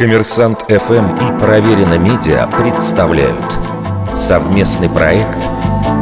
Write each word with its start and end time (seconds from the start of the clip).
Коммерсант 0.00 0.62
ФМ 0.62 1.14
и 1.16 1.40
Проверено 1.40 1.98
Медиа 1.98 2.46
представляют 2.46 3.58
совместный 4.16 4.88
проект 4.88 5.46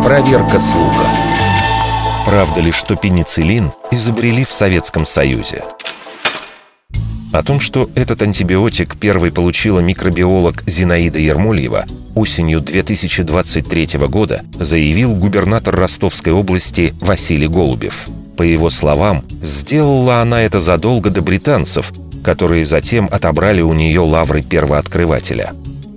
«Проверка 0.04 0.60
слуха». 0.60 1.08
Правда 2.24 2.60
ли, 2.60 2.70
что 2.70 2.94
пенициллин 2.94 3.72
изобрели 3.90 4.44
в 4.44 4.52
Советском 4.52 5.04
Союзе? 5.04 5.64
О 7.32 7.42
том, 7.42 7.58
что 7.58 7.90
этот 7.96 8.22
антибиотик 8.22 8.96
первый 8.96 9.32
получила 9.32 9.80
микробиолог 9.80 10.62
Зинаида 10.64 11.18
Ермольева, 11.18 11.84
осенью 12.14 12.60
2023 12.60 13.98
года 14.06 14.42
заявил 14.60 15.12
губернатор 15.16 15.74
Ростовской 15.74 16.32
области 16.32 16.94
Василий 17.00 17.48
Голубев. 17.48 18.06
По 18.36 18.42
его 18.42 18.70
словам, 18.70 19.24
сделала 19.42 20.20
она 20.20 20.42
это 20.42 20.60
задолго 20.60 21.10
до 21.10 21.20
британцев, 21.20 21.90
которые 22.28 22.66
затем 22.66 23.08
отобрали 23.10 23.62
у 23.62 23.72
нее 23.72 24.00
лавры 24.00 24.42
первооткрывателя. 24.42 25.54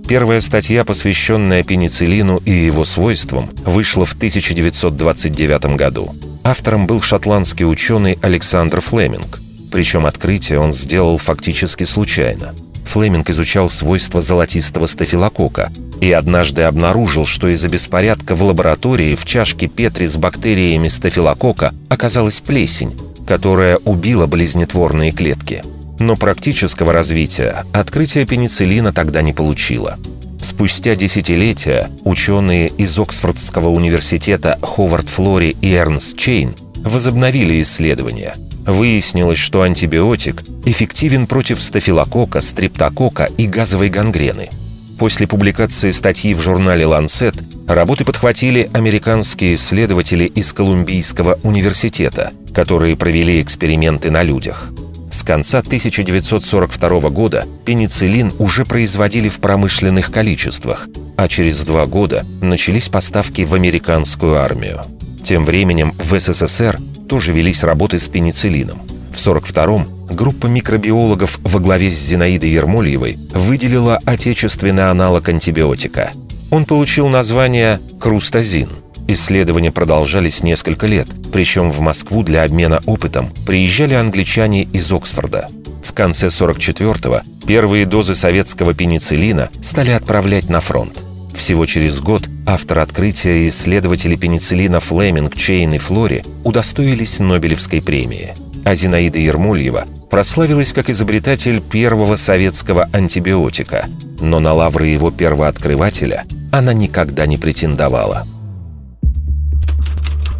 Первая 0.08 0.40
статья, 0.40 0.82
посвященная 0.82 1.62
пенициллину 1.62 2.38
и 2.38 2.52
его 2.52 2.86
свойствам, 2.86 3.50
вышла 3.66 4.06
в 4.06 4.14
1929 4.14 5.76
году. 5.76 6.14
Автором 6.42 6.86
был 6.86 7.02
шотландский 7.02 7.66
ученый 7.66 8.18
Александр 8.22 8.80
Флеминг. 8.80 9.40
Причем 9.70 10.06
открытие 10.06 10.58
он 10.58 10.72
сделал 10.72 11.18
фактически 11.18 11.84
случайно. 11.84 12.54
Флеминг 12.86 13.28
изучал 13.28 13.68
свойства 13.68 14.22
золотистого 14.22 14.86
стафилокока 14.86 15.70
и 16.00 16.10
однажды 16.12 16.62
обнаружил, 16.62 17.26
что 17.26 17.48
из-за 17.48 17.68
беспорядка 17.68 18.34
в 18.34 18.42
лаборатории 18.42 19.16
в 19.16 19.26
чашке 19.26 19.68
Петри 19.68 20.06
с 20.06 20.16
бактериями 20.16 20.88
стафилокока 20.88 21.74
оказалась 21.90 22.40
плесень, 22.40 22.98
которая 23.26 23.76
убила 23.84 24.26
болезнетворные 24.26 25.12
клетки– 25.12 25.62
но 26.06 26.16
практического 26.16 26.92
развития 26.92 27.64
открытие 27.72 28.26
пенициллина 28.26 28.92
тогда 28.92 29.22
не 29.22 29.32
получило. 29.32 29.98
Спустя 30.40 30.96
десятилетия 30.96 31.88
ученые 32.04 32.68
из 32.68 32.98
Оксфордского 32.98 33.68
университета 33.68 34.58
Ховард 34.60 35.08
Флори 35.08 35.56
и 35.60 35.72
Эрнст 35.72 36.16
Чейн 36.16 36.54
возобновили 36.76 37.62
исследования. 37.62 38.34
Выяснилось, 38.66 39.38
что 39.38 39.62
антибиотик 39.62 40.42
эффективен 40.64 41.26
против 41.26 41.62
стафилокока, 41.62 42.40
стрептокока 42.40 43.28
и 43.36 43.46
газовой 43.46 43.88
гангрены. 43.88 44.50
После 44.98 45.26
публикации 45.26 45.90
статьи 45.90 46.34
в 46.34 46.40
журнале 46.40 46.86
«Ланцет» 46.86 47.34
работы 47.68 48.04
подхватили 48.04 48.68
американские 48.72 49.54
исследователи 49.54 50.24
из 50.24 50.52
Колумбийского 50.52 51.38
университета, 51.42 52.32
которые 52.52 52.96
провели 52.96 53.40
эксперименты 53.40 54.10
на 54.10 54.22
людях– 54.24 54.72
с 55.12 55.22
конца 55.22 55.58
1942 55.58 57.10
года 57.10 57.46
пенициллин 57.64 58.32
уже 58.38 58.64
производили 58.64 59.28
в 59.28 59.40
промышленных 59.40 60.10
количествах, 60.10 60.88
а 61.16 61.28
через 61.28 61.64
два 61.64 61.86
года 61.86 62.24
начались 62.40 62.88
поставки 62.88 63.42
в 63.42 63.54
американскую 63.54 64.36
армию. 64.36 64.80
Тем 65.22 65.44
временем 65.44 65.94
в 65.98 66.18
СССР 66.18 66.78
тоже 67.08 67.32
велись 67.32 67.62
работы 67.62 67.98
с 67.98 68.08
пенициллином. 68.08 68.80
В 69.12 69.16
1942-м 69.16 69.86
группа 70.16 70.46
микробиологов 70.46 71.38
во 71.42 71.60
главе 71.60 71.90
с 71.90 71.98
Зинаидой 71.98 72.50
Ермольевой 72.50 73.18
выделила 73.34 74.00
отечественный 74.06 74.90
аналог 74.90 75.28
антибиотика. 75.28 76.10
Он 76.50 76.64
получил 76.64 77.08
название 77.08 77.80
крустазин– 78.00 78.70
Исследования 79.08 79.72
продолжались 79.72 80.42
несколько 80.42 80.86
лет, 80.86 81.08
причем 81.32 81.70
в 81.70 81.80
Москву 81.80 82.22
для 82.22 82.44
обмена 82.44 82.82
опытом 82.86 83.30
приезжали 83.46 83.94
англичане 83.94 84.62
из 84.64 84.90
Оксфорда. 84.92 85.48
В 85.82 85.92
конце 85.92 86.28
44-го 86.28 87.20
первые 87.46 87.84
дозы 87.84 88.14
советского 88.14 88.72
пенициллина 88.74 89.50
стали 89.60 89.90
отправлять 89.90 90.48
на 90.48 90.60
фронт. 90.60 91.02
Всего 91.34 91.66
через 91.66 92.00
год 92.00 92.28
автор 92.46 92.78
открытия 92.78 93.44
и 93.44 93.48
исследователи 93.48 94.16
пенициллина 94.16 94.80
Флеминг, 94.80 95.34
Чейн 95.34 95.74
и 95.74 95.78
Флори 95.78 96.22
удостоились 96.44 97.18
Нобелевской 97.18 97.82
премии. 97.82 98.34
А 98.64 98.74
Зинаида 98.74 99.18
Ермольева 99.18 99.86
прославилась 100.10 100.72
как 100.72 100.88
изобретатель 100.88 101.60
первого 101.60 102.16
советского 102.16 102.88
антибиотика, 102.92 103.86
но 104.20 104.38
на 104.38 104.52
лавры 104.52 104.86
его 104.86 105.10
первооткрывателя 105.10 106.24
она 106.52 106.72
никогда 106.72 107.26
не 107.26 107.38
претендовала. 107.38 108.26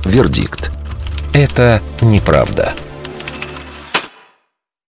Вердикт. 0.04 0.70
Это 1.32 1.80
неправда. 2.00 2.72